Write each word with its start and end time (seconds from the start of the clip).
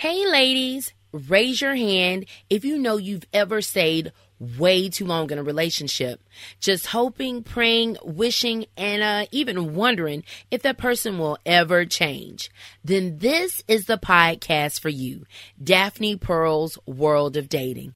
Hey, 0.00 0.26
ladies, 0.26 0.94
raise 1.12 1.60
your 1.60 1.74
hand 1.74 2.24
if 2.48 2.64
you 2.64 2.78
know 2.78 2.96
you've 2.96 3.26
ever 3.34 3.60
stayed 3.60 4.12
way 4.56 4.88
too 4.88 5.04
long 5.04 5.30
in 5.30 5.36
a 5.36 5.42
relationship, 5.42 6.22
just 6.58 6.86
hoping, 6.86 7.42
praying, 7.42 7.98
wishing, 8.02 8.64
and 8.78 9.02
uh, 9.02 9.26
even 9.30 9.74
wondering 9.74 10.24
if 10.50 10.62
that 10.62 10.78
person 10.78 11.18
will 11.18 11.36
ever 11.44 11.84
change. 11.84 12.50
Then 12.82 13.18
this 13.18 13.62
is 13.68 13.84
the 13.84 13.98
podcast 13.98 14.80
for 14.80 14.88
you, 14.88 15.26
Daphne 15.62 16.16
Pearl's 16.16 16.78
World 16.86 17.36
of 17.36 17.50
Dating. 17.50 17.94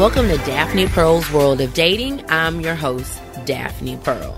Welcome 0.00 0.28
to 0.28 0.38
Daphne 0.38 0.86
Pearl's 0.86 1.30
World 1.30 1.60
of 1.60 1.74
Dating. 1.74 2.24
I'm 2.30 2.62
your 2.62 2.74
host, 2.74 3.20
Daphne 3.44 3.98
Pearl. 3.98 4.34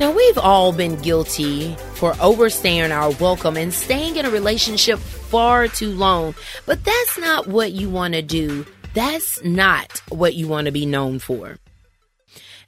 Now, 0.00 0.12
we've 0.12 0.38
all 0.38 0.72
been 0.72 0.96
guilty 0.96 1.74
for 1.92 2.14
overstaying 2.22 2.90
our 2.90 3.10
welcome 3.20 3.58
and 3.58 3.74
staying 3.74 4.16
in 4.16 4.24
a 4.24 4.30
relationship 4.30 4.98
far 4.98 5.68
too 5.68 5.90
long, 5.90 6.34
but 6.64 6.82
that's 6.84 7.18
not 7.18 7.46
what 7.46 7.72
you 7.72 7.90
want 7.90 8.14
to 8.14 8.22
do. 8.22 8.64
That's 8.94 9.44
not 9.44 10.00
what 10.08 10.32
you 10.32 10.48
want 10.48 10.64
to 10.64 10.72
be 10.72 10.86
known 10.86 11.18
for. 11.18 11.58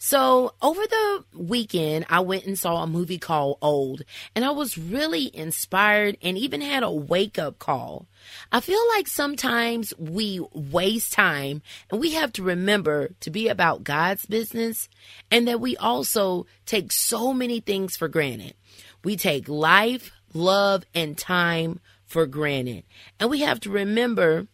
So, 0.01 0.55
over 0.63 0.81
the 0.81 1.25
weekend, 1.35 2.07
I 2.09 2.21
went 2.21 2.47
and 2.47 2.57
saw 2.57 2.85
a 2.85 2.87
movie 2.87 3.19
called 3.19 3.59
Old, 3.61 4.05
and 4.33 4.45
I 4.45 4.51
was 4.51 4.79
really 4.79 5.35
inspired 5.37 6.17
and 6.23 6.39
even 6.39 6.61
had 6.61 6.85
a 6.85 6.91
wake 6.91 7.37
up 7.37 7.59
call. 7.59 8.07
I 8.53 8.61
feel 8.61 8.81
like 8.95 9.09
sometimes 9.09 9.93
we 9.99 10.41
waste 10.53 11.13
time 11.13 11.63
and 11.91 12.01
we 12.01 12.13
have 12.13 12.33
to 12.35 12.45
remember 12.45 13.11
to 13.21 13.31
be 13.31 13.49
about 13.49 13.83
God's 13.83 14.25
business 14.25 14.89
and 15.33 15.49
that 15.49 15.61
we 15.61 15.77
also 15.77 16.47
take 16.65 16.93
so 16.93 17.35
many 17.35 17.59
things 17.59 17.97
for 17.97 18.07
granted. 18.07 18.55
We 19.03 19.17
take 19.17 19.49
life, 19.49 20.13
love, 20.33 20.85
and 20.95 21.19
time 21.19 21.81
for 22.07 22.25
granted. 22.27 22.85
And 23.19 23.31
we 23.31 23.41
have 23.41 23.59
to 23.61 23.71
remember 23.71 24.47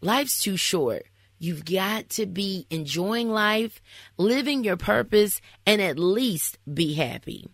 life's 0.00 0.40
too 0.40 0.56
short. 0.56 1.06
You've 1.40 1.64
got 1.64 2.10
to 2.10 2.26
be 2.26 2.66
enjoying 2.68 3.30
life, 3.30 3.80
living 4.18 4.62
your 4.62 4.76
purpose, 4.76 5.40
and 5.66 5.80
at 5.80 5.98
least 5.98 6.58
be 6.72 6.92
happy. 6.92 7.48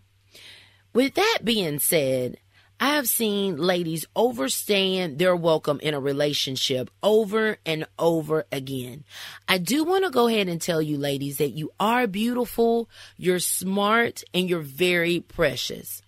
With 0.93 1.15
that 1.15 1.39
being 1.45 1.79
said, 1.79 2.37
I 2.81 2.95
have 2.95 3.07
seen 3.07 3.55
ladies 3.55 4.05
overstaying 4.13 5.17
their 5.17 5.37
welcome 5.37 5.79
in 5.81 5.93
a 5.93 6.01
relationship 6.01 6.91
over 7.01 7.57
and 7.65 7.87
over 7.97 8.45
again. 8.51 9.05
I 9.47 9.57
do 9.57 9.85
want 9.85 10.03
to 10.03 10.11
go 10.11 10.27
ahead 10.27 10.49
and 10.49 10.61
tell 10.61 10.81
you, 10.81 10.97
ladies, 10.97 11.37
that 11.37 11.51
you 11.51 11.71
are 11.79 12.07
beautiful, 12.07 12.89
you're 13.15 13.39
smart, 13.39 14.21
and 14.33 14.49
you're 14.49 14.59
very 14.59 15.21
precious. 15.21 16.01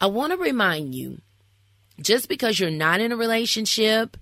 I 0.00 0.06
want 0.06 0.32
to 0.32 0.38
remind 0.38 0.94
you 0.94 1.20
just 2.00 2.28
because 2.28 2.60
you're 2.60 2.70
not 2.70 3.00
in 3.00 3.10
a 3.10 3.16
relationship, 3.16 4.16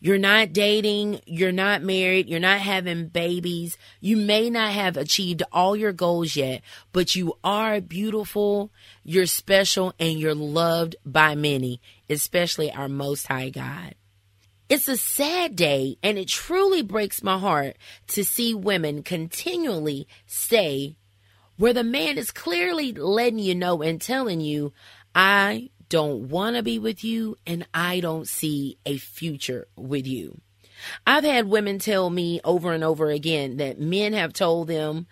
you're 0.00 0.18
not 0.18 0.52
dating, 0.52 1.20
you're 1.26 1.52
not 1.52 1.82
married, 1.82 2.28
you're 2.28 2.40
not 2.40 2.60
having 2.60 3.08
babies, 3.08 3.76
you 4.00 4.16
may 4.16 4.48
not 4.48 4.72
have 4.72 4.96
achieved 4.96 5.42
all 5.52 5.76
your 5.76 5.92
goals 5.92 6.34
yet, 6.36 6.62
but 6.92 7.14
you 7.14 7.34
are 7.44 7.80
beautiful, 7.80 8.72
you're 9.04 9.26
special, 9.26 9.94
and 9.98 10.18
you're 10.18 10.34
loved 10.34 10.96
by 11.04 11.34
many, 11.34 11.80
especially 12.08 12.72
our 12.72 12.88
Most 12.88 13.26
High 13.26 13.50
God. 13.50 13.94
It's 14.70 14.88
a 14.88 14.96
sad 14.96 15.54
day, 15.54 15.98
and 16.02 16.16
it 16.16 16.28
truly 16.28 16.80
breaks 16.80 17.22
my 17.22 17.38
heart 17.38 17.76
to 18.08 18.24
see 18.24 18.54
women 18.54 19.02
continually 19.02 20.08
stay 20.26 20.96
where 21.56 21.74
the 21.74 21.84
man 21.84 22.16
is 22.16 22.30
clearly 22.30 22.90
letting 22.92 23.38
you 23.38 23.54
know 23.54 23.82
and 23.82 24.00
telling 24.00 24.40
you, 24.40 24.72
I 25.14 25.68
don't 25.90 26.30
want 26.30 26.56
to 26.56 26.62
be 26.62 26.78
with 26.78 27.04
you 27.04 27.36
and 27.46 27.66
I 27.74 28.00
don't 28.00 28.26
see 28.26 28.78
a 28.86 28.96
future 28.96 29.66
with 29.76 30.06
you. 30.06 30.40
I've 31.06 31.24
had 31.24 31.48
women 31.48 31.78
tell 31.78 32.08
me 32.08 32.40
over 32.42 32.72
and 32.72 32.82
over 32.82 33.10
again 33.10 33.58
that 33.58 33.78
men 33.78 34.14
have 34.14 34.32
told 34.32 34.68
them, 34.68 35.06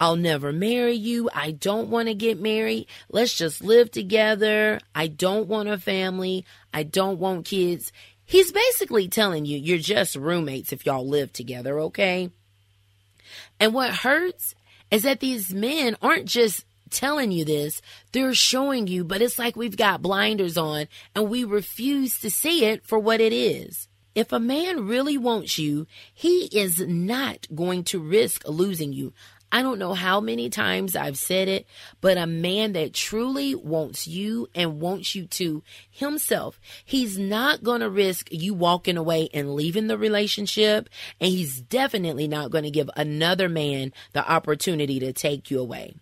I'll 0.00 0.16
never 0.16 0.50
marry 0.50 0.94
you. 0.94 1.28
I 1.34 1.50
don't 1.50 1.90
want 1.90 2.08
to 2.08 2.14
get 2.14 2.40
married. 2.40 2.86
Let's 3.10 3.34
just 3.34 3.62
live 3.62 3.90
together. 3.90 4.80
I 4.94 5.08
don't 5.08 5.46
want 5.46 5.68
a 5.68 5.76
family. 5.76 6.46
I 6.72 6.84
don't 6.84 7.18
want 7.18 7.44
kids. 7.44 7.92
He's 8.24 8.50
basically 8.50 9.08
telling 9.08 9.44
you 9.44 9.58
you're 9.58 9.76
just 9.76 10.16
roommates 10.16 10.72
if 10.72 10.86
y'all 10.86 11.06
live 11.06 11.34
together, 11.34 11.78
okay? 11.80 12.30
And 13.58 13.74
what 13.74 13.90
hurts 13.92 14.54
is 14.90 15.02
that 15.02 15.20
these 15.20 15.52
men 15.52 15.96
aren't 16.00 16.26
just 16.26 16.64
telling 16.90 17.32
you 17.32 17.44
this, 17.44 17.80
they're 18.12 18.34
showing 18.34 18.86
you, 18.86 19.04
but 19.04 19.22
it's 19.22 19.38
like 19.38 19.56
we've 19.56 19.76
got 19.76 20.02
blinders 20.02 20.58
on 20.58 20.86
and 21.14 21.30
we 21.30 21.44
refuse 21.44 22.20
to 22.20 22.30
see 22.30 22.64
it 22.64 22.86
for 22.86 22.98
what 22.98 23.20
it 23.20 23.32
is. 23.32 23.88
If 24.14 24.32
a 24.32 24.40
man 24.40 24.86
really 24.86 25.16
wants 25.16 25.58
you, 25.58 25.86
he 26.12 26.46
is 26.46 26.80
not 26.80 27.46
going 27.54 27.84
to 27.84 28.00
risk 28.00 28.42
losing 28.46 28.92
you. 28.92 29.12
I 29.52 29.62
don't 29.62 29.80
know 29.80 29.94
how 29.94 30.20
many 30.20 30.48
times 30.48 30.94
I've 30.94 31.18
said 31.18 31.48
it, 31.48 31.66
but 32.00 32.16
a 32.16 32.26
man 32.26 32.72
that 32.74 32.94
truly 32.94 33.54
wants 33.54 34.06
you 34.06 34.48
and 34.54 34.80
wants 34.80 35.14
you 35.16 35.26
to 35.26 35.62
himself, 35.90 36.60
he's 36.84 37.18
not 37.18 37.64
going 37.64 37.80
to 37.80 37.90
risk 37.90 38.28
you 38.30 38.54
walking 38.54 38.96
away 38.96 39.28
and 39.34 39.54
leaving 39.54 39.88
the 39.88 39.98
relationship. 39.98 40.88
And 41.20 41.30
he's 41.30 41.60
definitely 41.60 42.28
not 42.28 42.50
going 42.50 42.64
to 42.64 42.70
give 42.70 42.90
another 42.96 43.48
man 43.48 43.92
the 44.12 44.28
opportunity 44.28 45.00
to 45.00 45.12
take 45.12 45.50
you 45.50 45.58
away. 45.58 45.94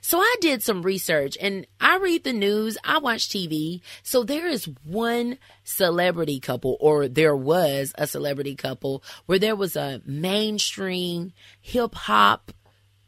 So 0.00 0.18
I 0.18 0.36
did 0.40 0.62
some 0.62 0.82
research 0.82 1.36
and 1.40 1.66
I 1.80 1.96
read 1.98 2.24
the 2.24 2.32
news, 2.32 2.78
I 2.84 2.98
watch 2.98 3.28
TV. 3.28 3.80
So 4.02 4.22
there 4.22 4.46
is 4.46 4.68
one 4.84 5.38
celebrity 5.64 6.40
couple, 6.40 6.76
or 6.80 7.08
there 7.08 7.36
was 7.36 7.92
a 7.96 8.06
celebrity 8.06 8.54
couple, 8.54 9.02
where 9.26 9.38
there 9.38 9.56
was 9.56 9.76
a 9.76 10.00
mainstream 10.04 11.32
hip 11.60 11.94
hop 11.94 12.52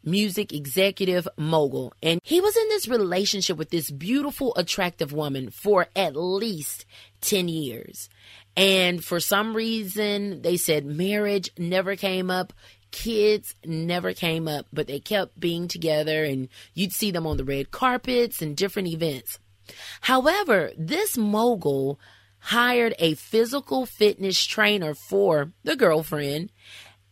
music 0.03 0.53
executive 0.53 1.27
mogul. 1.37 1.93
And 2.01 2.21
he 2.23 2.39
was 2.41 2.55
in 2.55 2.69
this 2.69 2.87
relationship 2.87 3.57
with 3.57 3.69
this 3.69 3.91
beautiful, 3.91 4.55
attractive 4.55 5.11
woman 5.11 5.49
for 5.49 5.87
at 5.95 6.15
least 6.15 6.85
10 7.21 7.49
years. 7.49 8.09
And 8.55 9.03
for 9.03 9.19
some 9.19 9.55
reason, 9.55 10.41
they 10.41 10.57
said 10.57 10.85
marriage 10.85 11.51
never 11.57 11.95
came 11.95 12.31
up 12.31 12.53
kids 12.91 13.55
never 13.65 14.13
came 14.13 14.47
up, 14.47 14.65
but 14.71 14.87
they 14.87 14.99
kept 14.99 15.39
being 15.39 15.67
together 15.67 16.23
and 16.23 16.49
you'd 16.73 16.93
see 16.93 17.11
them 17.11 17.27
on 17.27 17.37
the 17.37 17.43
red 17.43 17.71
carpets 17.71 18.41
and 18.41 18.55
different 18.55 18.87
events. 18.87 19.39
However, 20.01 20.71
this 20.77 21.17
mogul 21.17 21.99
hired 22.39 22.95
a 22.99 23.15
physical 23.15 23.85
fitness 23.85 24.43
trainer 24.45 24.93
for 24.93 25.51
the 25.63 25.75
girlfriend, 25.75 26.51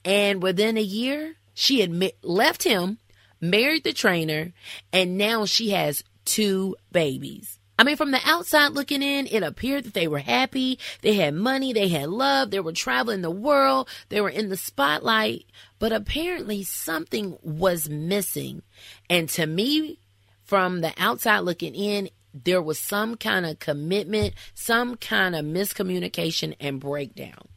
and 0.03 0.41
within 0.41 0.77
a 0.77 0.81
year, 0.81 1.35
she 1.53 1.81
had 1.81 2.13
left 2.21 2.63
him, 2.63 2.99
married 3.41 3.83
the 3.83 3.93
trainer, 3.93 4.53
and 4.93 5.17
now 5.17 5.45
she 5.45 5.71
has 5.71 6.03
two 6.23 6.75
babies. 6.91 7.59
I 7.77 7.83
mean, 7.83 7.97
from 7.97 8.11
the 8.11 8.21
outside 8.25 8.71
looking 8.71 9.01
in, 9.01 9.27
it 9.27 9.43
appeared 9.43 9.83
that 9.83 9.93
they 9.93 10.07
were 10.07 10.19
happy. 10.19 10.79
They 11.01 11.15
had 11.15 11.33
money. 11.33 11.73
They 11.73 11.89
had 11.89 12.09
love. 12.09 12.51
They 12.51 12.59
were 12.59 12.71
traveling 12.71 13.21
the 13.21 13.31
world. 13.31 13.89
They 14.09 14.21
were 14.21 14.29
in 14.29 14.49
the 14.49 14.57
spotlight. 14.57 15.45
But 15.77 15.91
apparently 15.91 16.63
something 16.63 17.37
was 17.41 17.89
missing. 17.89 18.61
And 19.09 19.27
to 19.29 19.45
me, 19.45 19.99
from 20.43 20.81
the 20.81 20.93
outside 20.97 21.39
looking 21.39 21.75
in, 21.75 22.09
there 22.33 22.61
was 22.61 22.79
some 22.79 23.15
kind 23.15 23.45
of 23.45 23.59
commitment, 23.59 24.33
some 24.53 24.95
kind 24.95 25.35
of 25.35 25.45
miscommunication 25.45 26.55
and 26.59 26.79
breakdown. 26.79 27.47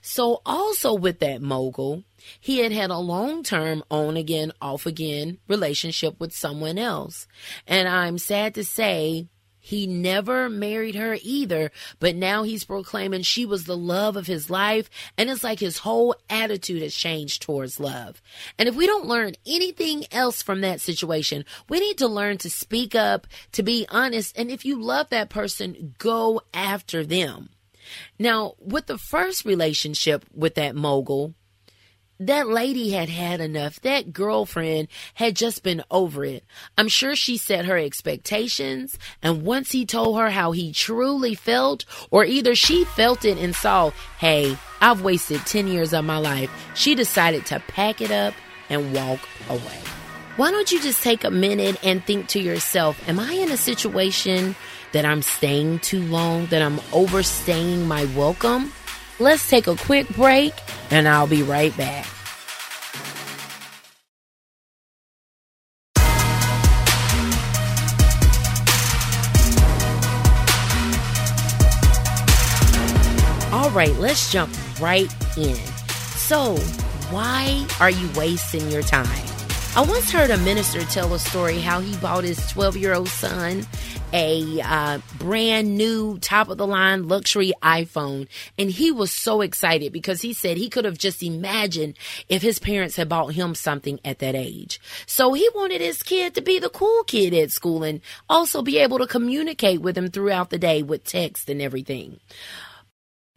So, 0.00 0.40
also 0.46 0.94
with 0.94 1.18
that 1.20 1.42
mogul, 1.42 2.04
he 2.40 2.58
had 2.58 2.72
had 2.72 2.90
a 2.90 2.98
long 2.98 3.42
term 3.42 3.82
on 3.90 4.16
again, 4.16 4.52
off 4.62 4.86
again 4.86 5.38
relationship 5.48 6.18
with 6.20 6.32
someone 6.32 6.78
else. 6.78 7.26
And 7.66 7.88
I'm 7.88 8.18
sad 8.18 8.54
to 8.54 8.64
say 8.64 9.26
he 9.68 9.86
never 9.86 10.48
married 10.48 10.94
her 10.94 11.18
either, 11.20 11.70
but 12.00 12.16
now 12.16 12.42
he's 12.42 12.64
proclaiming 12.64 13.20
she 13.20 13.44
was 13.44 13.64
the 13.64 13.76
love 13.76 14.16
of 14.16 14.26
his 14.26 14.48
life. 14.48 14.88
And 15.18 15.28
it's 15.28 15.44
like 15.44 15.60
his 15.60 15.76
whole 15.76 16.16
attitude 16.30 16.80
has 16.80 16.94
changed 16.94 17.42
towards 17.42 17.78
love. 17.78 18.22
And 18.58 18.66
if 18.66 18.74
we 18.74 18.86
don't 18.86 19.04
learn 19.04 19.34
anything 19.46 20.06
else 20.10 20.40
from 20.40 20.62
that 20.62 20.80
situation, 20.80 21.44
we 21.68 21.80
need 21.80 21.98
to 21.98 22.08
learn 22.08 22.38
to 22.38 22.48
speak 22.48 22.94
up, 22.94 23.26
to 23.52 23.62
be 23.62 23.84
honest. 23.90 24.38
And 24.38 24.50
if 24.50 24.64
you 24.64 24.80
love 24.80 25.10
that 25.10 25.28
person, 25.28 25.94
go 25.98 26.40
after 26.54 27.04
them. 27.04 27.50
Now, 28.18 28.54
with 28.58 28.86
the 28.86 28.96
first 28.96 29.44
relationship 29.44 30.24
with 30.34 30.54
that 30.54 30.76
mogul, 30.76 31.34
that 32.20 32.48
lady 32.48 32.90
had 32.90 33.08
had 33.08 33.40
enough. 33.40 33.80
That 33.80 34.12
girlfriend 34.12 34.88
had 35.14 35.36
just 35.36 35.62
been 35.62 35.82
over 35.90 36.24
it. 36.24 36.44
I'm 36.76 36.88
sure 36.88 37.14
she 37.14 37.36
set 37.36 37.66
her 37.66 37.78
expectations. 37.78 38.98
And 39.22 39.44
once 39.44 39.70
he 39.70 39.86
told 39.86 40.18
her 40.18 40.30
how 40.30 40.52
he 40.52 40.72
truly 40.72 41.34
felt, 41.34 41.84
or 42.10 42.24
either 42.24 42.54
she 42.54 42.84
felt 42.84 43.24
it 43.24 43.38
and 43.38 43.54
saw, 43.54 43.90
hey, 44.18 44.56
I've 44.80 45.02
wasted 45.02 45.40
10 45.46 45.68
years 45.68 45.92
of 45.92 46.04
my 46.04 46.18
life, 46.18 46.50
she 46.74 46.94
decided 46.94 47.46
to 47.46 47.60
pack 47.68 48.00
it 48.00 48.10
up 48.10 48.34
and 48.68 48.92
walk 48.92 49.20
away. 49.48 49.78
Why 50.36 50.50
don't 50.50 50.70
you 50.70 50.80
just 50.80 51.02
take 51.02 51.24
a 51.24 51.30
minute 51.30 51.84
and 51.84 52.04
think 52.04 52.28
to 52.28 52.40
yourself, 52.40 53.08
am 53.08 53.18
I 53.18 53.32
in 53.32 53.50
a 53.50 53.56
situation 53.56 54.54
that 54.92 55.04
I'm 55.04 55.22
staying 55.22 55.80
too 55.80 56.02
long, 56.02 56.46
that 56.46 56.62
I'm 56.62 56.80
overstaying 56.92 57.86
my 57.86 58.04
welcome? 58.16 58.72
Let's 59.20 59.50
take 59.50 59.66
a 59.66 59.74
quick 59.74 60.08
break 60.10 60.52
and 60.90 61.08
I'll 61.08 61.26
be 61.26 61.42
right 61.42 61.76
back. 61.76 62.06
All 73.52 73.70
right, 73.70 73.94
let's 73.98 74.30
jump 74.30 74.52
right 74.80 75.12
in. 75.36 75.56
So, 76.16 76.56
why 77.10 77.66
are 77.80 77.90
you 77.90 78.08
wasting 78.14 78.70
your 78.70 78.82
time? 78.82 79.27
I 79.76 79.82
once 79.82 80.10
heard 80.10 80.30
a 80.30 80.38
minister 80.38 80.82
tell 80.84 81.14
a 81.14 81.18
story 81.18 81.60
how 81.60 81.80
he 81.80 81.96
bought 81.98 82.24
his 82.24 82.44
12 82.50 82.76
year 82.76 82.94
old 82.94 83.08
son 83.08 83.64
a 84.12 84.60
uh, 84.62 84.98
brand 85.18 85.76
new 85.76 86.18
top 86.18 86.48
of 86.48 86.58
the 86.58 86.66
line 86.66 87.08
luxury 87.08 87.52
iPhone. 87.62 88.26
And 88.58 88.70
he 88.70 88.90
was 88.90 89.12
so 89.12 89.40
excited 89.40 89.92
because 89.92 90.22
he 90.22 90.32
said 90.32 90.56
he 90.56 90.70
could 90.70 90.84
have 90.84 90.98
just 90.98 91.22
imagined 91.22 91.96
if 92.28 92.42
his 92.42 92.58
parents 92.58 92.96
had 92.96 93.08
bought 93.08 93.34
him 93.34 93.54
something 93.54 94.00
at 94.04 94.18
that 94.20 94.34
age. 94.34 94.80
So 95.06 95.34
he 95.34 95.48
wanted 95.54 95.80
his 95.80 96.02
kid 96.02 96.34
to 96.34 96.40
be 96.40 96.58
the 96.58 96.70
cool 96.70 97.04
kid 97.04 97.34
at 97.34 97.50
school 97.50 97.82
and 97.82 98.00
also 98.28 98.62
be 98.62 98.78
able 98.78 98.98
to 98.98 99.06
communicate 99.06 99.80
with 99.80 99.96
him 99.96 100.10
throughout 100.10 100.50
the 100.50 100.58
day 100.58 100.82
with 100.82 101.04
text 101.04 101.50
and 101.50 101.60
everything. 101.60 102.20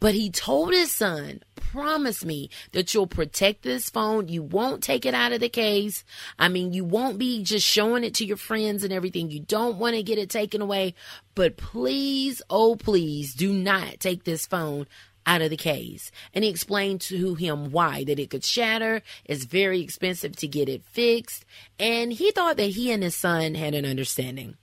But 0.02 0.16
he 0.16 0.32
told 0.32 0.74
his 0.74 0.92
son, 0.92 1.42
promise 1.56 2.26
me 2.26 2.50
that 2.72 2.94
you'll 2.94 3.06
protect 3.08 3.62
this 3.62 3.90
phone. 3.90 4.28
You 4.28 4.42
won't 4.42 4.84
take 4.84 5.06
it 5.06 5.14
out 5.14 5.32
of 5.32 5.40
the 5.40 5.48
case. 5.48 6.04
I 6.40 6.50
mean, 6.50 6.74
you 6.74 6.84
won't 6.84 7.20
be 7.20 7.44
just 7.44 7.66
showing 7.66 8.04
it 8.04 8.16
to 8.16 8.26
your 8.26 8.36
friends 8.36 8.84
and 8.84 8.92
everything. 8.92 9.30
You 9.30 9.42
don't 9.42 9.78
want 9.78 9.96
to 9.96 10.04
get 10.04 10.18
it 10.18 10.32
taken 10.32 10.60
away. 10.60 10.96
But 11.36 11.56
please, 11.56 12.42
oh, 12.50 12.76
please 12.76 13.36
do 13.36 13.54
not 13.54 14.00
take 14.00 14.24
this 14.24 14.48
phone 14.48 14.88
out 15.28 15.44
of 15.44 15.52
the 15.52 15.56
case. 15.56 16.12
And 16.34 16.44
he 16.44 16.50
explained 16.50 17.02
to 17.02 17.36
him 17.36 17.72
why 17.72 18.04
that 18.06 18.18
it 18.18 18.32
could 18.32 18.44
shatter. 18.44 19.04
It's 19.24 19.46
very 19.46 19.82
expensive 19.82 20.36
to 20.38 20.48
get 20.48 20.68
it 20.68 20.84
fixed. 20.84 21.46
And 21.80 22.12
he 22.12 22.32
thought 22.32 22.58
that 22.58 22.72
he 22.72 22.92
and 22.92 23.04
his 23.04 23.16
son 23.16 23.54
had 23.54 23.76
an 23.76 23.86
understanding. 23.86 24.58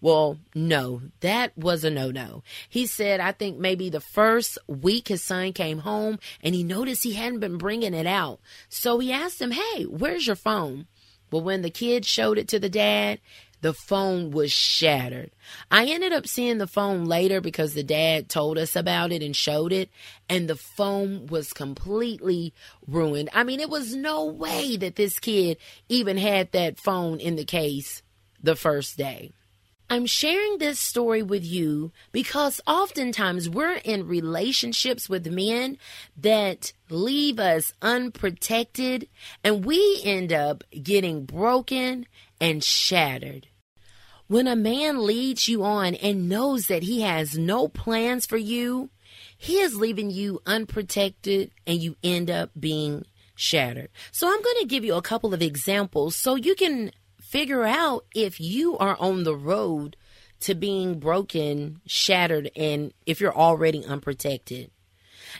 Well, 0.00 0.38
no, 0.54 1.02
that 1.20 1.56
was 1.58 1.82
a 1.84 1.90
no 1.90 2.10
no. 2.10 2.44
He 2.68 2.86
said, 2.86 3.20
I 3.20 3.32
think 3.32 3.58
maybe 3.58 3.90
the 3.90 4.00
first 4.00 4.56
week 4.68 5.08
his 5.08 5.22
son 5.22 5.52
came 5.52 5.78
home 5.78 6.18
and 6.42 6.54
he 6.54 6.62
noticed 6.62 7.02
he 7.02 7.14
hadn't 7.14 7.40
been 7.40 7.58
bringing 7.58 7.94
it 7.94 8.06
out. 8.06 8.40
So 8.68 8.98
he 9.00 9.12
asked 9.12 9.42
him, 9.42 9.50
Hey, 9.50 9.84
where's 9.84 10.26
your 10.26 10.36
phone? 10.36 10.86
Well, 11.30 11.42
when 11.42 11.62
the 11.62 11.70
kid 11.70 12.06
showed 12.06 12.38
it 12.38 12.48
to 12.48 12.60
the 12.60 12.68
dad, 12.70 13.20
the 13.60 13.74
phone 13.74 14.30
was 14.30 14.52
shattered. 14.52 15.32
I 15.70 15.86
ended 15.86 16.12
up 16.12 16.28
seeing 16.28 16.58
the 16.58 16.68
phone 16.68 17.06
later 17.06 17.40
because 17.40 17.74
the 17.74 17.82
dad 17.82 18.28
told 18.28 18.56
us 18.56 18.76
about 18.76 19.10
it 19.10 19.22
and 19.22 19.34
showed 19.34 19.72
it, 19.72 19.90
and 20.28 20.48
the 20.48 20.56
phone 20.56 21.26
was 21.26 21.52
completely 21.52 22.54
ruined. 22.86 23.30
I 23.32 23.42
mean, 23.42 23.58
it 23.58 23.68
was 23.68 23.96
no 23.96 24.24
way 24.26 24.76
that 24.76 24.94
this 24.94 25.18
kid 25.18 25.58
even 25.88 26.16
had 26.16 26.52
that 26.52 26.78
phone 26.78 27.18
in 27.18 27.34
the 27.34 27.44
case 27.44 28.02
the 28.40 28.54
first 28.54 28.96
day. 28.96 29.32
I'm 29.90 30.04
sharing 30.04 30.58
this 30.58 30.78
story 30.78 31.22
with 31.22 31.42
you 31.42 31.92
because 32.12 32.60
oftentimes 32.66 33.48
we're 33.48 33.76
in 33.76 34.06
relationships 34.06 35.08
with 35.08 35.32
men 35.32 35.78
that 36.14 36.74
leave 36.90 37.38
us 37.38 37.72
unprotected 37.80 39.08
and 39.42 39.64
we 39.64 40.02
end 40.04 40.30
up 40.30 40.62
getting 40.82 41.24
broken 41.24 42.06
and 42.38 42.62
shattered. 42.62 43.46
When 44.26 44.46
a 44.46 44.56
man 44.56 45.06
leads 45.06 45.48
you 45.48 45.64
on 45.64 45.94
and 45.94 46.28
knows 46.28 46.66
that 46.66 46.82
he 46.82 47.00
has 47.00 47.38
no 47.38 47.66
plans 47.66 48.26
for 48.26 48.36
you, 48.36 48.90
he 49.38 49.58
is 49.60 49.74
leaving 49.74 50.10
you 50.10 50.42
unprotected 50.44 51.50
and 51.66 51.78
you 51.78 51.96
end 52.04 52.30
up 52.30 52.50
being 52.58 53.06
shattered. 53.34 53.88
So 54.12 54.26
I'm 54.26 54.42
going 54.42 54.56
to 54.60 54.66
give 54.66 54.84
you 54.84 54.96
a 54.96 55.02
couple 55.02 55.32
of 55.32 55.40
examples 55.40 56.14
so 56.14 56.34
you 56.34 56.54
can 56.54 56.90
figure 57.28 57.64
out 57.64 58.06
if 58.14 58.40
you 58.40 58.78
are 58.78 58.96
on 58.98 59.24
the 59.24 59.36
road 59.36 59.96
to 60.40 60.54
being 60.54 60.98
broken, 60.98 61.80
shattered, 61.84 62.50
and 62.56 62.92
if 63.04 63.20
you're 63.20 63.36
already 63.36 63.84
unprotected. 63.84 64.70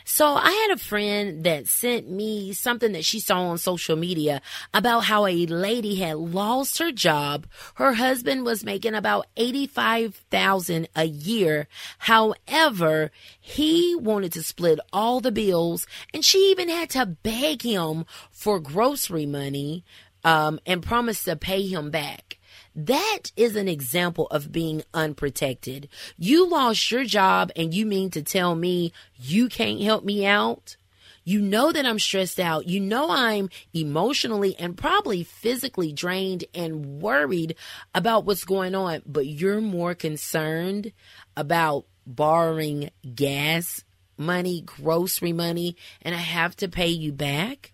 So 0.04 0.34
I 0.34 0.50
had 0.50 0.70
a 0.76 0.78
friend 0.78 1.44
that 1.44 1.66
sent 1.66 2.10
me 2.10 2.52
something 2.52 2.92
that 2.92 3.06
she 3.06 3.20
saw 3.20 3.40
on 3.48 3.56
social 3.56 3.96
media 3.96 4.42
about 4.74 5.04
how 5.04 5.24
a 5.24 5.46
lady 5.46 5.94
had 5.94 6.18
lost 6.18 6.78
her 6.78 6.92
job. 6.92 7.46
Her 7.76 7.94
husband 7.94 8.44
was 8.44 8.64
making 8.64 8.94
about 8.94 9.26
85,000 9.38 10.88
a 10.94 11.04
year. 11.04 11.68
However, 11.98 13.10
he 13.40 13.94
wanted 13.94 14.32
to 14.32 14.42
split 14.42 14.78
all 14.92 15.20
the 15.20 15.32
bills 15.32 15.86
and 16.12 16.22
she 16.22 16.50
even 16.50 16.68
had 16.68 16.90
to 16.90 17.06
beg 17.06 17.62
him 17.62 18.04
for 18.30 18.60
grocery 18.60 19.26
money 19.26 19.84
um, 20.24 20.60
and 20.66 20.82
promised 20.82 21.24
to 21.24 21.36
pay 21.36 21.66
him 21.66 21.90
back. 21.90 22.38
That 22.74 23.32
is 23.36 23.56
an 23.56 23.68
example 23.68 24.26
of 24.28 24.52
being 24.52 24.82
unprotected. 24.94 25.88
You 26.16 26.48
lost 26.48 26.90
your 26.90 27.04
job 27.04 27.50
and 27.56 27.74
you 27.74 27.84
mean 27.86 28.10
to 28.10 28.22
tell 28.22 28.54
me 28.54 28.92
you 29.16 29.48
can't 29.48 29.80
help 29.80 30.04
me 30.04 30.24
out? 30.24 30.76
You 31.24 31.42
know 31.42 31.72
that 31.72 31.84
I'm 31.84 31.98
stressed 31.98 32.40
out. 32.40 32.68
You 32.68 32.80
know 32.80 33.10
I'm 33.10 33.50
emotionally 33.74 34.56
and 34.58 34.78
probably 34.78 35.24
physically 35.24 35.92
drained 35.92 36.44
and 36.54 37.02
worried 37.02 37.56
about 37.94 38.24
what's 38.24 38.44
going 38.44 38.74
on, 38.74 39.02
but 39.04 39.26
you're 39.26 39.60
more 39.60 39.94
concerned 39.94 40.92
about 41.36 41.84
borrowing 42.06 42.90
gas 43.14 43.84
money, 44.18 44.62
grocery 44.62 45.32
money, 45.32 45.76
and 46.02 46.14
I 46.14 46.18
have 46.18 46.56
to 46.56 46.68
pay 46.68 46.88
you 46.88 47.12
back? 47.12 47.72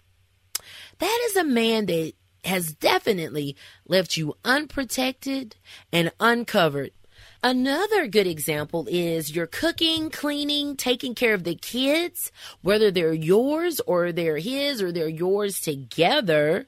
That 0.98 1.20
is 1.26 1.36
a 1.36 1.44
man 1.44 1.86
that 1.86 2.12
has 2.44 2.72
definitely 2.74 3.56
left 3.86 4.16
you 4.16 4.34
unprotected 4.44 5.56
and 5.92 6.12
uncovered. 6.20 6.92
Another 7.42 8.06
good 8.06 8.26
example 8.26 8.86
is 8.90 9.34
you're 9.34 9.46
cooking, 9.46 10.08
cleaning, 10.10 10.76
taking 10.76 11.14
care 11.14 11.34
of 11.34 11.44
the 11.44 11.54
kids, 11.54 12.32
whether 12.62 12.90
they're 12.90 13.12
yours 13.12 13.80
or 13.86 14.12
they're 14.12 14.38
his 14.38 14.80
or 14.80 14.90
they're 14.90 15.08
yours 15.08 15.60
together 15.60 16.66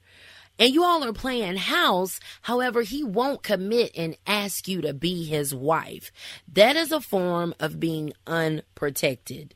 and 0.59 0.73
you 0.73 0.85
all 0.85 1.05
are 1.05 1.13
playing 1.13 1.57
house. 1.57 2.21
However, 2.43 2.83
he 2.83 3.05
won't 3.05 3.43
commit 3.43 3.93
and 3.97 4.17
ask 4.27 4.67
you 4.69 4.81
to 4.83 4.95
be 4.95 5.25
his 5.25 5.55
wife. 5.55 6.11
That 6.53 6.77
is 6.77 6.93
a 6.93 7.01
form 7.01 7.55
of 7.61 7.81
being 7.81 8.13
unprotected. 8.27 9.55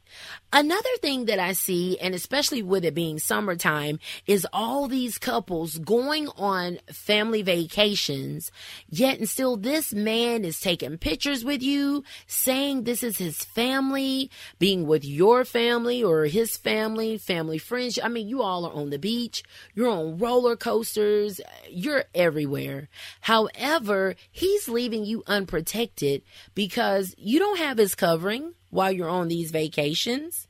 Another 0.53 0.91
thing 1.01 1.27
that 1.27 1.39
I 1.39 1.53
see, 1.53 1.97
and 2.01 2.13
especially 2.13 2.61
with 2.61 2.85
it 2.85 2.93
being 2.93 3.21
summertime, 3.21 4.01
is 4.27 4.45
all 4.53 4.89
these 4.89 5.17
couples 5.17 5.79
going 5.79 6.27
on 6.37 6.81
family 6.93 7.43
vacations, 7.43 8.51
yet 8.89 9.19
and 9.19 9.29
still 9.29 9.57
this 9.57 9.95
man 9.95 10.45
is 10.45 10.59
taking 10.59 10.99
pictures 10.99 11.45
with 11.45 11.63
you, 11.63 12.03
saying 12.27 12.83
this 12.83 13.05
is 13.05 13.19
his 13.19 13.45
family, 13.45 14.29
being 14.59 14.89
with 14.89 15.05
your 15.05 15.45
family 15.45 16.03
or 16.03 16.25
his 16.25 16.57
family, 16.57 17.17
family 17.17 17.59
friends. 17.59 18.01
I 18.03 18.09
mean, 18.09 18.29
you 18.29 18.43
all 18.43 18.67
are 18.67 18.73
on 18.73 18.91
the 18.91 18.99
beach, 18.99 19.45
you're 19.73 19.89
on 19.89 20.19
roller 20.19 20.57
coasters, 20.57 21.41
you're 21.71 22.07
everywhere. 22.13 22.89
However, 23.21 24.17
he's 24.33 24.69
leaving 24.69 25.05
you 25.05 25.23
unprotected 25.29 26.23
because 26.57 27.15
you 27.17 27.39
don't 27.39 27.59
have 27.59 27.79
his 27.79 27.95
covering 27.95 28.55
while 28.71 28.91
you're 28.91 29.09
on 29.09 29.29
these 29.29 29.51
vacations. 29.51 30.49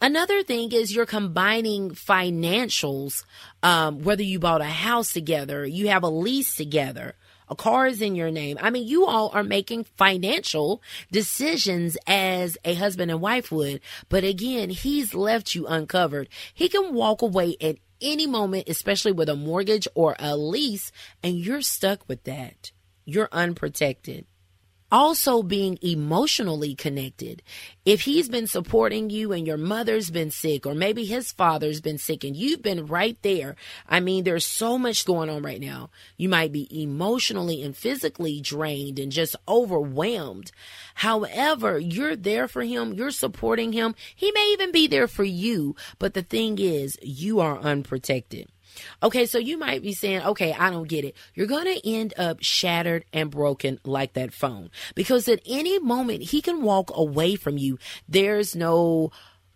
Another 0.00 0.42
thing 0.42 0.72
is 0.72 0.94
you're 0.94 1.06
combining 1.06 1.92
financials, 1.92 3.24
um, 3.62 4.00
whether 4.02 4.22
you 4.22 4.38
bought 4.40 4.60
a 4.60 4.64
house 4.64 5.12
together, 5.12 5.64
you 5.64 5.88
have 5.88 6.02
a 6.02 6.08
lease 6.08 6.56
together, 6.56 7.14
a 7.48 7.54
car 7.54 7.86
is 7.86 8.00
in 8.00 8.16
your 8.16 8.30
name. 8.30 8.56
I 8.60 8.70
mean, 8.70 8.88
you 8.88 9.06
all 9.06 9.30
are 9.34 9.44
making 9.44 9.84
financial 9.84 10.82
decisions 11.12 11.96
as 12.06 12.56
a 12.64 12.74
husband 12.74 13.10
and 13.10 13.20
wife 13.20 13.52
would. 13.52 13.80
But 14.08 14.24
again, 14.24 14.70
he's 14.70 15.14
left 15.14 15.54
you 15.54 15.66
uncovered. 15.66 16.28
He 16.54 16.68
can 16.68 16.94
walk 16.94 17.20
away 17.20 17.56
at 17.60 17.76
any 18.00 18.26
moment, 18.26 18.68
especially 18.68 19.12
with 19.12 19.28
a 19.28 19.36
mortgage 19.36 19.86
or 19.94 20.16
a 20.18 20.36
lease, 20.36 20.90
and 21.22 21.36
you're 21.36 21.60
stuck 21.60 22.08
with 22.08 22.24
that. 22.24 22.72
You're 23.04 23.28
unprotected. 23.32 24.26
Also, 24.92 25.42
being 25.42 25.78
emotionally 25.80 26.74
connected. 26.74 27.42
If 27.86 28.02
he's 28.02 28.28
been 28.28 28.46
supporting 28.46 29.08
you 29.08 29.32
and 29.32 29.46
your 29.46 29.56
mother's 29.56 30.10
been 30.10 30.30
sick, 30.30 30.66
or 30.66 30.74
maybe 30.74 31.06
his 31.06 31.32
father's 31.32 31.80
been 31.80 31.96
sick 31.96 32.24
and 32.24 32.36
you've 32.36 32.60
been 32.60 32.84
right 32.84 33.16
there. 33.22 33.56
I 33.88 34.00
mean, 34.00 34.24
there's 34.24 34.44
so 34.44 34.76
much 34.76 35.06
going 35.06 35.30
on 35.30 35.42
right 35.42 35.60
now. 35.60 35.88
You 36.18 36.28
might 36.28 36.52
be 36.52 36.68
emotionally 36.82 37.62
and 37.62 37.74
physically 37.74 38.42
drained 38.42 38.98
and 38.98 39.10
just 39.10 39.34
overwhelmed. 39.48 40.52
However, 40.96 41.78
you're 41.78 42.14
there 42.14 42.46
for 42.46 42.62
him, 42.62 42.92
you're 42.92 43.10
supporting 43.10 43.72
him. 43.72 43.94
He 44.14 44.30
may 44.32 44.50
even 44.52 44.72
be 44.72 44.86
there 44.88 45.08
for 45.08 45.24
you, 45.24 45.74
but 45.98 46.12
the 46.12 46.22
thing 46.22 46.58
is, 46.58 46.98
you 47.00 47.40
are 47.40 47.58
unprotected. 47.58 48.48
Okay, 49.02 49.26
so 49.26 49.38
you 49.38 49.58
might 49.58 49.82
be 49.82 49.92
saying, 49.92 50.22
okay, 50.22 50.52
I 50.52 50.70
don't 50.70 50.88
get 50.88 51.04
it. 51.04 51.16
You're 51.34 51.46
going 51.46 51.66
to 51.66 51.88
end 51.88 52.14
up 52.16 52.42
shattered 52.42 53.04
and 53.12 53.30
broken 53.30 53.78
like 53.84 54.14
that 54.14 54.32
phone 54.32 54.70
because 54.94 55.28
at 55.28 55.40
any 55.46 55.78
moment 55.78 56.22
he 56.22 56.40
can 56.40 56.62
walk 56.62 56.90
away 56.94 57.36
from 57.36 57.58
you. 57.58 57.78
There's 58.08 58.56
no 58.56 59.10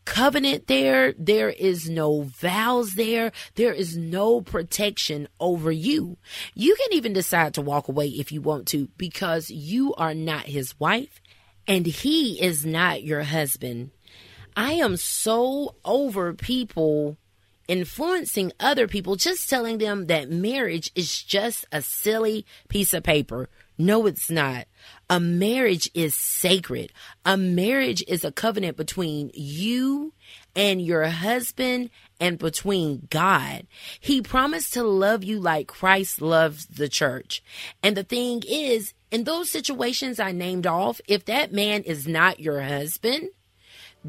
covenant 0.05 0.69
there. 0.69 1.13
There 1.19 1.51
is 1.51 1.91
no 1.91 2.23
vows 2.23 2.95
there. 2.95 3.33
There 3.57 3.73
is 3.73 3.97
no 3.97 4.41
protection 4.41 5.29
over 5.39 5.71
you. 5.71 6.17
You 6.55 6.75
can 6.77 6.97
even 6.97 7.13
decide 7.13 7.55
to 7.55 7.63
walk 7.63 7.89
away 7.89 8.07
if 8.09 8.33
you 8.33 8.41
want 8.41 8.69
to 8.69 8.89
because 8.97 9.51
you 9.51 9.95
are 9.95 10.15
not 10.15 10.47
his 10.47 10.79
wife 10.81 11.21
and 11.67 11.85
he 11.85 12.41
is 12.41 12.65
not 12.65 13.03
your 13.03 13.25
husband. 13.25 13.91
I 14.57 14.75
am 14.75 14.97
so 14.97 15.75
over 15.85 16.33
people 16.33 17.19
influencing 17.69 18.53
other 18.61 18.87
people, 18.87 19.17
just 19.17 19.49
telling 19.49 19.79
them 19.79 20.07
that 20.07 20.31
marriage 20.31 20.91
is 20.95 21.23
just 21.23 21.65
a 21.73 21.83
silly 21.83 22.47
piece 22.69 22.93
of 22.95 23.03
paper. 23.03 23.49
No, 23.79 24.07
it's 24.07 24.31
not. 24.31 24.67
A 25.11 25.21
marriage 25.21 25.91
is 25.93 26.15
sacred. 26.15 26.93
A 27.25 27.37
marriage 27.37 28.03
is 28.09 28.25
a 28.25 28.33
covenant 28.33 28.77
between 28.77 29.31
you 29.35 30.15
and 30.55 30.81
your 30.81 31.05
husband 31.07 31.91
and 32.19 32.39
between 32.39 33.07
God. 33.11 33.67
He 34.01 34.23
promised 34.23 34.73
to 34.75 34.83
love 34.83 35.25
you 35.25 35.39
like 35.39 35.67
Christ 35.67 36.23
loves 36.23 36.67
the 36.67 36.89
church. 36.89 37.43
And 37.83 37.97
the 37.97 38.05
thing 38.05 38.43
is, 38.49 38.95
in 39.11 39.25
those 39.25 39.51
situations 39.51 40.19
I 40.19 40.33
named 40.33 40.67
off, 40.67 41.01
if 41.07 41.27
that 41.27 41.53
man 41.53 41.83
is 41.83 42.09
not 42.09 42.41
your 42.41 42.63
husband, 42.63 43.29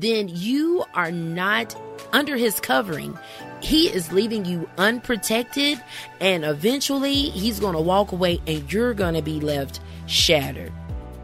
then 0.01 0.29
you 0.29 0.85
are 0.93 1.11
not 1.11 1.75
under 2.13 2.37
his 2.37 2.59
covering. 2.59 3.17
He 3.61 3.87
is 3.87 4.11
leaving 4.11 4.45
you 4.45 4.69
unprotected, 4.77 5.81
and 6.19 6.45
eventually 6.45 7.13
he's 7.13 7.59
going 7.59 7.73
to 7.73 7.81
walk 7.81 8.11
away 8.11 8.39
and 8.45 8.71
you're 8.71 8.93
going 8.93 9.15
to 9.15 9.21
be 9.21 9.39
left 9.39 9.79
shattered. 10.05 10.71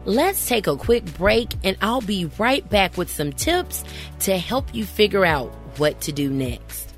Let's 0.04 0.46
take 0.46 0.66
a 0.66 0.76
quick 0.76 1.04
break, 1.16 1.54
and 1.64 1.78
I'll 1.80 2.02
be 2.02 2.26
right 2.38 2.68
back 2.68 2.98
with 2.98 3.10
some 3.10 3.32
tips 3.32 3.84
to 4.20 4.36
help 4.36 4.74
you 4.74 4.84
figure 4.84 5.24
out 5.24 5.50
what 5.78 6.00
to 6.02 6.12
do 6.12 6.28
next. 6.28 6.93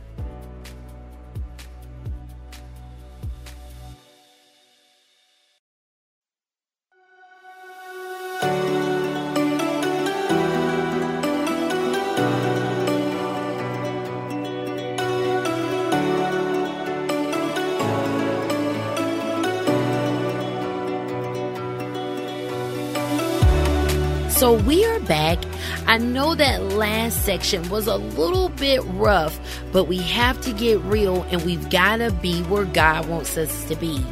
I 25.96 25.98
know 25.98 26.34
that 26.34 26.62
last 26.74 27.24
section 27.24 27.66
was 27.70 27.86
a 27.86 27.96
little 27.96 28.50
bit 28.50 28.82
rough, 28.84 29.40
but 29.72 29.84
we 29.84 29.96
have 29.96 30.38
to 30.42 30.52
get 30.52 30.78
real 30.80 31.22
and 31.30 31.40
we've 31.40 31.70
got 31.70 31.96
to 31.96 32.10
be 32.10 32.42
where 32.42 32.66
God 32.66 33.08
wants 33.08 33.38
us 33.38 33.64
to 33.68 33.76
be. 33.76 34.04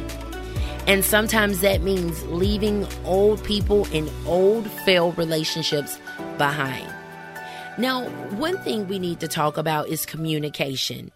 And 0.87 1.05
sometimes 1.05 1.59
that 1.59 1.83
means 1.83 2.23
leaving 2.23 2.87
old 3.03 3.43
people 3.43 3.85
and 3.93 4.09
old 4.25 4.67
failed 4.67 5.15
relationships 5.15 5.99
behind. 6.39 6.91
Now, 7.77 8.09
one 8.31 8.57
thing 8.63 8.87
we 8.87 8.97
need 8.97 9.19
to 9.19 9.27
talk 9.27 9.55
about 9.55 9.87
is 9.87 10.07
communication. 10.07 11.11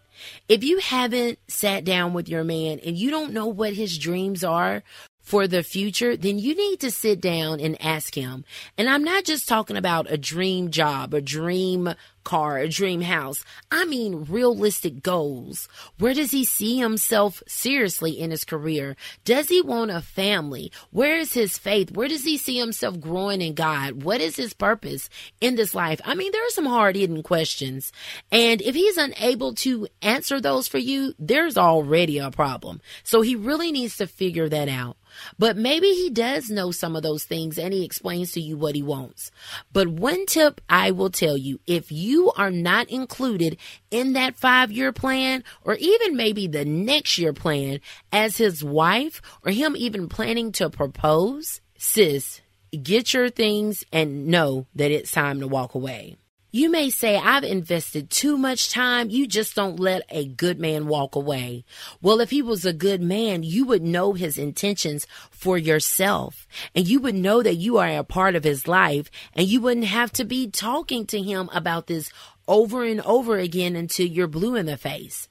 If 0.48 0.64
you 0.64 0.78
haven't 0.82 1.40
sat 1.48 1.84
down 1.84 2.14
with 2.14 2.30
your 2.30 2.44
man 2.44 2.80
and 2.86 2.96
you 2.96 3.10
don't 3.10 3.34
know 3.34 3.48
what 3.48 3.74
his 3.74 3.98
dreams 3.98 4.44
are 4.44 4.84
for 5.30 5.48
the 5.48 5.62
future, 5.62 6.18
then 6.18 6.40
you 6.40 6.56
need 6.56 6.80
to 6.80 6.90
sit 6.90 7.22
down 7.22 7.60
and 7.60 7.80
ask 7.80 8.16
him. 8.16 8.44
And 8.80 8.90
I'm 8.90 9.04
not 9.04 9.26
just 9.26 9.48
talking 9.48 9.78
about 9.78 10.12
a 10.12 10.18
dream 10.18 10.72
job, 10.72 11.14
a 11.14 11.22
dream 11.22 11.94
car, 12.24 12.58
a 12.58 12.68
dream 12.68 13.02
house. 13.02 13.44
I 13.72 13.86
mean, 13.86 14.26
realistic 14.28 15.04
goals. 15.04 15.68
Where 16.00 16.16
does 16.16 16.32
he 16.32 16.44
see 16.44 16.78
himself 16.78 17.44
seriously 17.48 18.12
in 18.12 18.32
his 18.32 18.44
career? 18.44 18.96
Does 19.24 19.50
he 19.50 19.62
want 19.62 19.92
a 19.92 20.02
family? 20.02 20.72
Where 20.92 21.18
is 21.18 21.34
his 21.34 21.58
faith? 21.58 21.92
Where 21.92 22.08
does 22.08 22.24
he 22.24 22.38
see 22.38 22.58
himself 22.58 23.00
growing 23.00 23.42
in 23.42 23.54
God? 23.54 24.04
What 24.04 24.22
is 24.22 24.36
his 24.36 24.54
purpose 24.54 25.10
in 25.40 25.56
this 25.56 25.74
life? 25.76 26.02
I 26.06 26.16
mean, 26.16 26.32
there 26.32 26.46
are 26.46 26.52
some 26.52 26.66
hard 26.66 26.96
hitting 26.96 27.24
questions. 27.24 27.92
And 28.32 28.62
if 28.62 28.76
he's 28.76 28.98
unable 28.98 29.54
to 29.56 29.88
answer 30.02 30.42
those 30.42 30.68
for 30.68 30.80
you, 30.80 31.14
there's 31.20 31.58
already 31.58 32.18
a 32.18 32.32
problem. 32.32 32.82
So 33.04 33.22
he 33.22 33.36
really 33.36 33.72
needs 33.72 33.98
to 33.98 34.08
figure 34.08 34.50
that 34.50 34.70
out. 34.70 34.98
But 35.38 35.58
maybe 35.58 35.88
he 35.88 36.10
does 36.10 36.50
know 36.50 36.72
some 36.72 36.96
of 36.96 37.04
those 37.04 37.24
things 37.24 37.58
and 37.58 37.74
he 37.74 37.84
explains 37.84 38.32
to 38.34 38.42
you 38.42 38.58
what 38.58 38.76
he 38.76 38.84
wants. 38.84 39.32
But 39.74 39.88
one 39.88 40.26
tip 40.26 40.62
I 40.70 40.92
will 40.92 41.10
tell 41.10 41.38
you 41.38 41.60
if 41.68 41.92
you 41.92 42.32
are 42.34 42.52
not 42.52 42.90
included 42.90 43.58
in 43.92 44.14
that 44.14 44.36
five 44.36 44.72
year 44.72 44.92
plan 44.92 45.44
or 45.64 45.76
even 45.76 46.16
maybe 46.16 46.48
the 46.48 46.66
next 46.66 47.18
year 47.18 47.34
plan 47.34 47.80
as 48.12 48.38
his 48.38 48.64
wife 48.64 49.22
or 49.46 49.52
him 49.52 49.76
even 49.76 50.10
planning 50.10 50.52
to 50.54 50.70
propose, 50.70 51.62
sis, 51.78 52.42
get 52.72 53.14
your 53.14 53.30
things 53.30 53.84
and 53.92 54.28
know 54.28 54.68
that 54.76 54.92
it's 54.92 55.12
time 55.12 55.40
to 55.40 55.48
walk 55.48 55.74
away. 55.74 56.19
You 56.52 56.72
may 56.72 56.90
say, 56.90 57.16
I've 57.16 57.44
invested 57.44 58.10
too 58.10 58.36
much 58.36 58.72
time. 58.72 59.12
You 59.12 59.28
just 59.28 59.56
don't 59.56 59.80
let 59.80 60.02
a 60.10 60.26
good 60.26 60.60
man 60.60 60.88
walk 60.88 61.16
away. 61.16 61.64
Well, 62.02 62.20
if 62.22 62.32
he 62.32 62.42
was 62.42 62.66
a 62.66 62.74
good 62.74 63.04
man, 63.04 63.44
you 63.44 63.66
would 63.66 63.84
know 63.84 64.14
his 64.14 64.40
intentions 64.40 65.06
for 65.30 65.60
yourself 65.60 66.48
and 66.74 66.88
you 66.88 67.02
would 67.02 67.14
know 67.14 67.44
that 67.44 67.58
you 67.58 67.78
are 67.78 67.90
a 67.90 68.04
part 68.04 68.36
of 68.36 68.44
his 68.44 68.68
life 68.68 69.12
and 69.34 69.48
you 69.48 69.62
wouldn't 69.62 69.86
have 69.86 70.12
to 70.14 70.26
be 70.26 70.50
talking 70.50 71.06
to 71.06 71.22
him 71.22 71.52
about 71.54 71.86
this 71.86 72.12
over 72.48 72.84
and 72.84 73.02
over 73.02 73.38
again 73.38 73.76
until 73.76 74.08
you're 74.08 74.26
blue 74.26 74.56
in 74.56 74.66
the 74.66 74.76
face. 74.76 75.29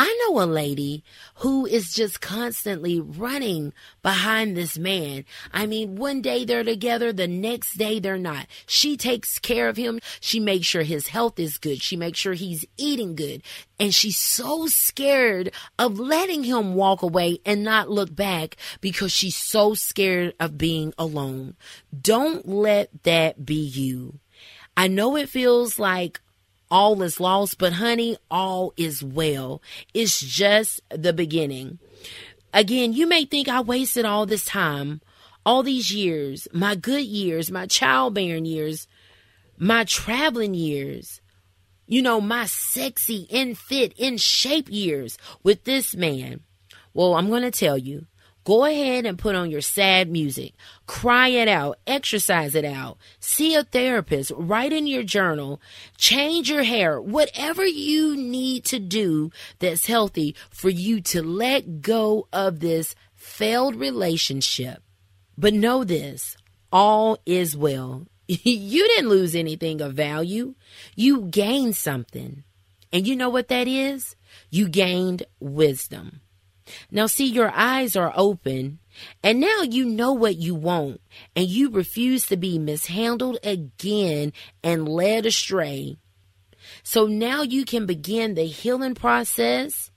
I 0.00 0.16
know 0.22 0.40
a 0.40 0.46
lady 0.46 1.02
who 1.38 1.66
is 1.66 1.92
just 1.92 2.20
constantly 2.20 3.00
running 3.00 3.72
behind 4.00 4.56
this 4.56 4.78
man. 4.78 5.24
I 5.52 5.66
mean, 5.66 5.96
one 5.96 6.22
day 6.22 6.44
they're 6.44 6.62
together, 6.62 7.12
the 7.12 7.26
next 7.26 7.76
day 7.76 7.98
they're 7.98 8.16
not. 8.16 8.46
She 8.64 8.96
takes 8.96 9.40
care 9.40 9.68
of 9.68 9.76
him. 9.76 9.98
She 10.20 10.38
makes 10.38 10.68
sure 10.68 10.84
his 10.84 11.08
health 11.08 11.40
is 11.40 11.58
good. 11.58 11.82
She 11.82 11.96
makes 11.96 12.16
sure 12.20 12.34
he's 12.34 12.64
eating 12.76 13.16
good. 13.16 13.42
And 13.80 13.92
she's 13.92 14.18
so 14.18 14.68
scared 14.68 15.50
of 15.80 15.98
letting 15.98 16.44
him 16.44 16.74
walk 16.74 17.02
away 17.02 17.40
and 17.44 17.64
not 17.64 17.90
look 17.90 18.14
back 18.14 18.54
because 18.80 19.10
she's 19.10 19.36
so 19.36 19.74
scared 19.74 20.32
of 20.38 20.56
being 20.56 20.94
alone. 20.96 21.56
Don't 22.00 22.46
let 22.46 23.02
that 23.02 23.44
be 23.44 23.56
you. 23.56 24.20
I 24.76 24.86
know 24.86 25.16
it 25.16 25.28
feels 25.28 25.80
like 25.80 26.20
all 26.70 27.00
is 27.02 27.20
lost, 27.20 27.58
but 27.58 27.74
honey, 27.74 28.16
all 28.30 28.72
is 28.76 29.02
well. 29.02 29.62
It's 29.94 30.20
just 30.20 30.80
the 30.90 31.12
beginning. 31.12 31.78
Again, 32.52 32.92
you 32.92 33.06
may 33.06 33.24
think 33.24 33.48
I 33.48 33.60
wasted 33.60 34.04
all 34.04 34.26
this 34.26 34.44
time, 34.44 35.00
all 35.44 35.62
these 35.62 35.92
years, 35.92 36.48
my 36.52 36.74
good 36.74 37.04
years, 37.04 37.50
my 37.50 37.66
childbearing 37.66 38.44
years, 38.44 38.86
my 39.56 39.84
traveling 39.84 40.54
years, 40.54 41.20
you 41.86 42.02
know, 42.02 42.20
my 42.20 42.46
sexy, 42.46 43.26
in 43.30 43.54
fit, 43.54 43.92
in 43.96 44.18
shape 44.18 44.68
years 44.70 45.16
with 45.42 45.64
this 45.64 45.96
man. 45.96 46.40
Well, 46.92 47.14
I'm 47.14 47.28
going 47.28 47.42
to 47.42 47.50
tell 47.50 47.78
you, 47.78 48.06
Go 48.48 48.64
ahead 48.64 49.04
and 49.04 49.18
put 49.18 49.34
on 49.34 49.50
your 49.50 49.60
sad 49.60 50.10
music. 50.10 50.54
Cry 50.86 51.28
it 51.28 51.48
out. 51.48 51.78
Exercise 51.86 52.54
it 52.54 52.64
out. 52.64 52.96
See 53.20 53.54
a 53.54 53.62
therapist. 53.62 54.32
Write 54.34 54.72
in 54.72 54.86
your 54.86 55.02
journal. 55.02 55.60
Change 55.98 56.48
your 56.48 56.62
hair. 56.62 56.98
Whatever 56.98 57.66
you 57.66 58.16
need 58.16 58.64
to 58.64 58.78
do 58.78 59.30
that's 59.58 59.84
healthy 59.84 60.34
for 60.48 60.70
you 60.70 61.02
to 61.02 61.22
let 61.22 61.82
go 61.82 62.26
of 62.32 62.60
this 62.60 62.94
failed 63.14 63.76
relationship. 63.76 64.82
But 65.36 65.52
know 65.52 65.84
this 65.84 66.34
all 66.72 67.18
is 67.26 67.54
well. 67.54 68.06
you 68.28 68.88
didn't 68.88 69.10
lose 69.10 69.34
anything 69.34 69.82
of 69.82 69.92
value, 69.92 70.54
you 70.96 71.26
gained 71.26 71.76
something. 71.76 72.44
And 72.94 73.06
you 73.06 73.14
know 73.14 73.28
what 73.28 73.48
that 73.48 73.68
is? 73.68 74.16
You 74.48 74.70
gained 74.70 75.24
wisdom. 75.38 76.22
Now, 76.90 77.06
see, 77.06 77.26
your 77.26 77.50
eyes 77.54 77.96
are 77.96 78.12
open, 78.16 78.78
and 79.22 79.40
now 79.40 79.62
you 79.62 79.84
know 79.84 80.12
what 80.12 80.36
you 80.36 80.54
want, 80.54 81.00
and 81.36 81.46
you 81.46 81.70
refuse 81.70 82.26
to 82.26 82.36
be 82.36 82.58
mishandled 82.58 83.38
again 83.42 84.32
and 84.62 84.88
led 84.88 85.26
astray. 85.26 85.98
So 86.82 87.06
now 87.06 87.42
you 87.42 87.64
can 87.64 87.86
begin 87.86 88.34
the 88.34 88.46
healing 88.46 88.94
process. 88.94 89.90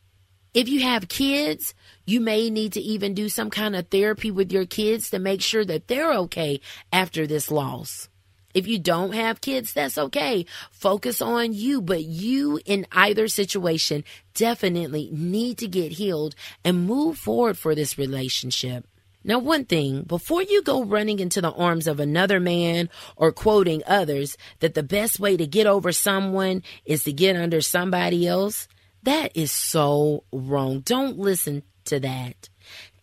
If 0.53 0.67
you 0.67 0.81
have 0.81 1.07
kids, 1.07 1.73
you 2.05 2.19
may 2.19 2.49
need 2.49 2.73
to 2.73 2.81
even 2.81 3.13
do 3.13 3.29
some 3.29 3.49
kind 3.49 3.75
of 3.75 3.87
therapy 3.87 4.31
with 4.31 4.51
your 4.51 4.65
kids 4.65 5.09
to 5.09 5.19
make 5.19 5.41
sure 5.41 5.65
that 5.65 5.87
they're 5.87 6.13
okay 6.13 6.59
after 6.91 7.25
this 7.25 7.49
loss. 7.49 8.09
If 8.53 8.67
you 8.67 8.79
don't 8.79 9.13
have 9.13 9.41
kids, 9.41 9.73
that's 9.73 9.97
okay. 9.97 10.45
Focus 10.71 11.21
on 11.21 11.53
you, 11.53 11.81
but 11.81 12.03
you 12.03 12.59
in 12.65 12.85
either 12.91 13.27
situation 13.27 14.03
definitely 14.33 15.09
need 15.11 15.57
to 15.59 15.67
get 15.67 15.93
healed 15.93 16.35
and 16.63 16.85
move 16.85 17.17
forward 17.17 17.57
for 17.57 17.75
this 17.75 17.97
relationship. 17.97 18.85
Now, 19.23 19.37
one 19.37 19.65
thing, 19.65 20.01
before 20.01 20.41
you 20.41 20.63
go 20.63 20.83
running 20.83 21.19
into 21.19 21.41
the 21.41 21.51
arms 21.51 21.85
of 21.85 21.99
another 21.99 22.39
man 22.39 22.89
or 23.15 23.31
quoting 23.31 23.83
others 23.85 24.35
that 24.59 24.73
the 24.73 24.81
best 24.81 25.19
way 25.19 25.37
to 25.37 25.45
get 25.45 25.67
over 25.67 25.91
someone 25.91 26.63
is 26.85 27.03
to 27.03 27.13
get 27.13 27.35
under 27.35 27.61
somebody 27.61 28.27
else, 28.27 28.67
that 29.03 29.35
is 29.35 29.51
so 29.51 30.23
wrong. 30.31 30.79
Don't 30.79 31.19
listen 31.19 31.61
to 31.85 31.99
that. 31.99 32.49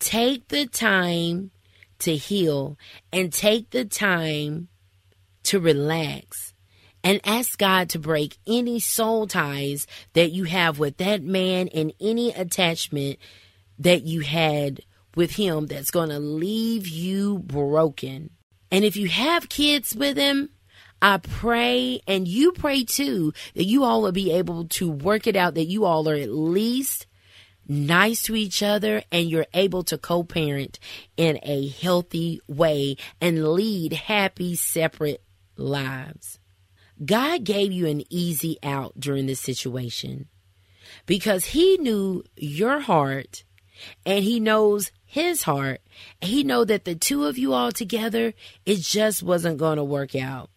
Take 0.01 0.49
the 0.49 0.67
time 0.67 1.53
to 2.01 2.17
heal 2.17 2.77
and 3.13 3.33
take 3.33 3.71
the 3.71 3.85
time 3.85 4.69
to 5.49 5.61
relax 5.61 6.53
and 7.03 7.21
ask 7.25 7.59
God 7.59 7.89
to 7.91 7.99
break 7.99 8.37
any 8.47 8.81
soul 8.81 9.27
ties 9.27 9.87
that 10.13 10.31
you 10.31 10.45
have 10.45 10.79
with 10.79 10.99
that 10.99 11.23
man 11.23 11.69
and 11.69 11.93
any 12.01 12.33
attachment 12.33 13.19
that 13.79 14.03
you 14.03 14.21
had 14.21 14.83
with 15.15 15.33
him 15.33 15.67
that's 15.67 15.91
going 15.91 16.11
to 16.11 16.19
leave 16.19 16.87
you 16.87 17.39
broken. 17.39 18.31
And 18.71 18.85
if 18.85 18.97
you 18.97 19.09
have 19.09 19.49
kids 19.49 19.95
with 19.95 20.17
him, 20.17 20.51
I 21.01 21.19
pray 21.19 22.01
and 22.07 22.27
you 22.27 22.53
pray 22.53 22.85
too 22.85 23.33
that 23.55 23.65
you 23.65 23.85
all 23.85 24.03
will 24.03 24.13
be 24.13 24.33
able 24.33 24.67
to 24.69 24.91
work 24.91 25.27
it 25.27 25.37
out, 25.37 25.55
that 25.55 25.65
you 25.65 25.85
all 25.85 26.09
are 26.09 26.15
at 26.15 26.31
least 26.31 27.07
nice 27.67 28.23
to 28.25 28.35
each 28.35 28.63
other 28.63 29.03
and 29.13 29.31
you're 29.31 29.47
able 29.55 29.85
to 29.85 29.97
co 29.97 30.25
parent 30.25 30.79
in 31.17 31.39
a 31.43 31.69
healthy 31.69 32.41
way 32.49 32.97
and 33.21 33.49
lead 33.53 33.93
happy, 33.93 34.57
separate 34.57 35.23
lives. 35.59 36.39
God 37.05 37.45
gave 37.45 37.73
you 37.73 37.87
an 37.87 38.03
easy 38.11 38.59
out 38.63 38.99
during 38.99 39.27
this 39.27 39.41
situation 39.41 40.29
because 41.07 41.47
He 41.47 41.77
knew 41.79 42.25
your 42.37 42.81
heart 42.81 43.45
and 44.05 44.25
He 44.25 44.41
knows 44.41 44.91
His 45.05 45.43
heart. 45.43 45.81
He 46.21 46.43
know 46.43 46.65
that 46.65 46.85
the 46.85 46.95
two 46.95 47.27
of 47.27 47.39
you 47.39 47.53
all 47.53 47.73
together, 47.73 48.35
it 48.67 48.81
just 48.81 49.23
wasn't 49.23 49.59
going 49.59 49.77
to 49.77 49.85
work 49.85 50.15
out. 50.15 50.51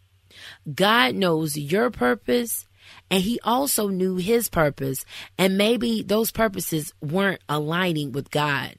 God 0.73 1.15
knows 1.15 1.57
your 1.57 1.91
purpose 1.91 2.65
and 3.09 3.23
he 3.23 3.39
also 3.43 3.87
knew 3.87 4.17
his 4.17 4.49
purpose. 4.49 5.05
And 5.37 5.57
maybe 5.57 6.01
those 6.01 6.31
purposes 6.31 6.93
weren't 7.01 7.41
aligning 7.49 8.11
with 8.11 8.31
God 8.31 8.75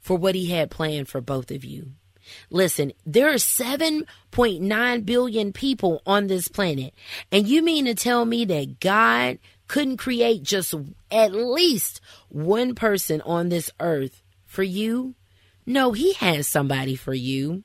for 0.00 0.16
what 0.16 0.34
he 0.34 0.50
had 0.50 0.70
planned 0.70 1.08
for 1.08 1.20
both 1.20 1.50
of 1.50 1.64
you. 1.64 1.92
Listen, 2.50 2.92
there 3.04 3.28
are 3.30 3.34
7.9 3.34 5.06
billion 5.06 5.52
people 5.52 6.02
on 6.06 6.26
this 6.26 6.48
planet. 6.48 6.94
And 7.32 7.48
you 7.48 7.62
mean 7.62 7.84
to 7.86 7.94
tell 7.94 8.24
me 8.24 8.44
that 8.46 8.80
God 8.80 9.38
couldn't 9.68 9.96
create 9.96 10.42
just 10.42 10.74
at 11.10 11.32
least 11.32 12.00
one 12.28 12.74
person 12.74 13.20
on 13.22 13.48
this 13.48 13.70
earth 13.80 14.22
for 14.44 14.62
you? 14.62 15.14
No, 15.64 15.92
he 15.92 16.12
has 16.14 16.46
somebody 16.46 16.94
for 16.94 17.14
you. 17.14 17.64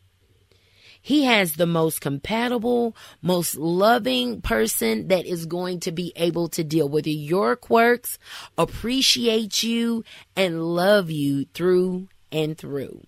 He 1.03 1.23
has 1.23 1.53
the 1.53 1.65
most 1.65 1.99
compatible, 1.99 2.95
most 3.21 3.55
loving 3.55 4.41
person 4.41 5.07
that 5.07 5.25
is 5.25 5.47
going 5.47 5.79
to 5.81 5.91
be 5.91 6.13
able 6.15 6.47
to 6.49 6.63
deal 6.63 6.87
with 6.87 7.07
your 7.07 7.55
quirks, 7.55 8.19
appreciate 8.57 9.63
you, 9.63 10.03
and 10.35 10.63
love 10.63 11.09
you 11.09 11.45
through 11.53 12.07
and 12.31 12.55
through. 12.55 13.01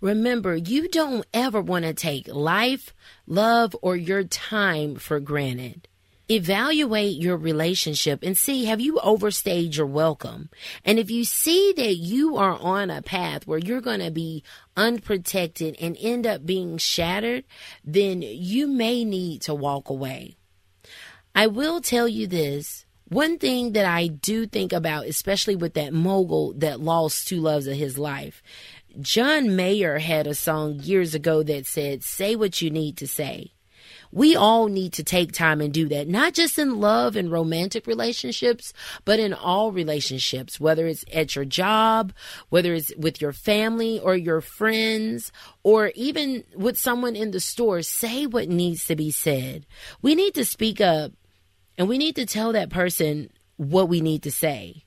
Remember, 0.00 0.56
you 0.56 0.88
don't 0.88 1.26
ever 1.34 1.60
want 1.60 1.84
to 1.84 1.92
take 1.92 2.26
life, 2.28 2.94
love, 3.26 3.76
or 3.82 3.96
your 3.96 4.24
time 4.24 4.96
for 4.96 5.20
granted. 5.20 5.86
Evaluate 6.30 7.16
your 7.16 7.36
relationship 7.36 8.20
and 8.22 8.38
see 8.38 8.64
have 8.66 8.80
you 8.80 9.00
overstayed 9.00 9.74
your 9.74 9.86
welcome? 9.86 10.48
And 10.84 10.98
if 10.98 11.10
you 11.10 11.24
see 11.24 11.74
that 11.76 11.96
you 11.96 12.36
are 12.36 12.56
on 12.56 12.88
a 12.88 13.02
path 13.02 13.48
where 13.48 13.58
you're 13.58 13.80
going 13.80 14.00
to 14.00 14.12
be 14.12 14.44
unprotected 14.76 15.76
and 15.80 15.96
end 16.00 16.26
up 16.26 16.46
being 16.46 16.78
shattered, 16.78 17.44
then 17.84 18.22
you 18.22 18.68
may 18.68 19.04
need 19.04 19.42
to 19.42 19.54
walk 19.54 19.90
away. 19.90 20.36
I 21.34 21.48
will 21.48 21.80
tell 21.80 22.08
you 22.08 22.26
this. 22.26 22.86
One 23.08 23.38
thing 23.38 23.72
that 23.72 23.86
I 23.86 24.06
do 24.06 24.46
think 24.46 24.72
about, 24.72 25.06
especially 25.06 25.56
with 25.56 25.74
that 25.74 25.92
mogul 25.92 26.52
that 26.58 26.80
lost 26.80 27.26
two 27.26 27.40
loves 27.40 27.66
of 27.66 27.76
his 27.76 27.98
life, 27.98 28.40
John 29.00 29.56
Mayer 29.56 29.98
had 29.98 30.26
a 30.26 30.34
song 30.34 30.74
years 30.80 31.14
ago 31.14 31.42
that 31.42 31.66
said, 31.66 32.04
Say 32.04 32.36
what 32.36 32.60
you 32.60 32.70
need 32.70 32.96
to 32.98 33.06
say. 33.06 33.52
We 34.12 34.34
all 34.34 34.66
need 34.66 34.92
to 34.94 35.04
take 35.04 35.32
time 35.32 35.60
and 35.60 35.72
do 35.72 35.88
that, 35.88 36.08
not 36.08 36.34
just 36.34 36.58
in 36.58 36.80
love 36.80 37.14
and 37.14 37.30
romantic 37.30 37.86
relationships, 37.86 38.72
but 39.04 39.20
in 39.20 39.32
all 39.32 39.70
relationships, 39.70 40.58
whether 40.58 40.86
it's 40.86 41.04
at 41.12 41.36
your 41.36 41.44
job, 41.44 42.12
whether 42.48 42.74
it's 42.74 42.92
with 42.96 43.20
your 43.20 43.32
family 43.32 44.00
or 44.00 44.16
your 44.16 44.40
friends, 44.40 45.30
or 45.62 45.92
even 45.94 46.42
with 46.56 46.76
someone 46.76 47.14
in 47.14 47.30
the 47.30 47.40
store. 47.40 47.82
Say 47.82 48.26
what 48.26 48.48
needs 48.48 48.86
to 48.86 48.96
be 48.96 49.12
said. 49.12 49.64
We 50.02 50.16
need 50.16 50.34
to 50.34 50.44
speak 50.44 50.80
up 50.80 51.12
and 51.78 51.88
we 51.88 51.96
need 51.96 52.16
to 52.16 52.26
tell 52.26 52.52
that 52.52 52.70
person 52.70 53.30
what 53.56 53.88
we 53.88 54.00
need 54.00 54.24
to 54.24 54.32
say. 54.32 54.84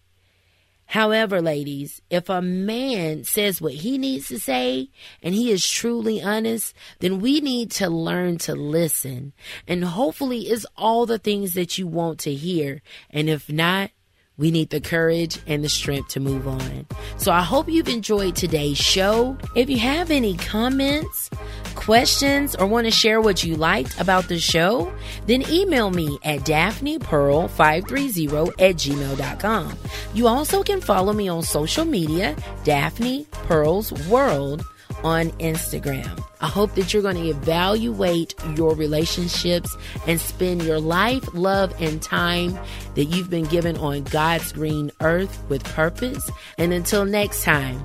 However, 0.87 1.41
ladies, 1.41 2.01
if 2.09 2.29
a 2.29 2.41
man 2.41 3.23
says 3.23 3.61
what 3.61 3.73
he 3.73 3.97
needs 3.97 4.27
to 4.27 4.39
say 4.39 4.89
and 5.21 5.33
he 5.33 5.51
is 5.51 5.67
truly 5.67 6.21
honest, 6.21 6.75
then 6.99 7.19
we 7.19 7.41
need 7.41 7.71
to 7.71 7.89
learn 7.89 8.37
to 8.39 8.53
listen. 8.53 9.33
And 9.67 9.83
hopefully, 9.83 10.41
it's 10.41 10.65
all 10.77 11.05
the 11.05 11.17
things 11.17 11.53
that 11.53 11.77
you 11.77 11.87
want 11.87 12.19
to 12.19 12.33
hear. 12.33 12.81
And 13.09 13.29
if 13.29 13.49
not, 13.49 13.91
we 14.37 14.51
need 14.51 14.69
the 14.69 14.81
courage 14.81 15.39
and 15.45 15.63
the 15.63 15.69
strength 15.69 16.09
to 16.09 16.19
move 16.19 16.47
on. 16.47 16.87
So 17.17 17.31
I 17.31 17.41
hope 17.41 17.69
you've 17.69 17.87
enjoyed 17.87 18.35
today's 18.35 18.77
show. 18.77 19.37
If 19.55 19.69
you 19.69 19.77
have 19.79 20.09
any 20.09 20.35
comments, 20.37 21.29
questions, 21.75 22.55
or 22.55 22.65
want 22.65 22.85
to 22.85 22.91
share 22.91 23.21
what 23.21 23.43
you 23.43 23.55
liked 23.55 23.99
about 23.99 24.27
the 24.27 24.39
show, 24.39 24.91
then 25.27 25.43
email 25.49 25.91
me 25.91 26.17
at 26.23 26.39
daphnepearl530 26.41 28.49
at 28.59 28.75
gmail.com. 28.75 29.77
You 30.13 30.27
also 30.27 30.63
can 30.63 30.81
follow 30.81 31.13
me 31.13 31.27
on 31.27 31.43
social 31.43 31.85
media, 31.85 32.35
Daphne 32.63 33.27
Pearl's 33.31 33.91
World 34.07 34.65
on 35.03 35.31
Instagram. 35.31 36.23
I 36.41 36.47
hope 36.47 36.75
that 36.75 36.93
you're 36.93 37.01
going 37.01 37.15
to 37.15 37.29
evaluate 37.29 38.35
your 38.55 38.75
relationships 38.75 39.75
and 40.07 40.19
spend 40.19 40.63
your 40.63 40.79
life, 40.79 41.27
love, 41.33 41.73
and 41.81 42.01
time 42.01 42.57
that 42.95 43.05
you've 43.05 43.29
been 43.29 43.45
given 43.45 43.77
on 43.77 44.03
God's 44.03 44.51
green 44.51 44.91
earth 45.01 45.43
with 45.49 45.63
purpose. 45.63 46.29
And 46.57 46.73
until 46.73 47.05
next 47.05 47.43
time, 47.43 47.81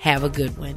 have 0.00 0.24
a 0.24 0.28
good 0.28 0.56
one. 0.58 0.76